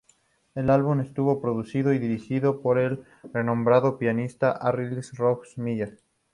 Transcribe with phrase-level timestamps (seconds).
[0.55, 3.03] El álbum estuvo producido y dirigido por el
[3.35, 6.01] renombrado pianista y arreglista Jorge Millet.